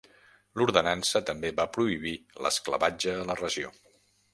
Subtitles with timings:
[0.61, 2.17] L'ordenança també va prohibir
[2.47, 3.77] l'esclavatge a la regió.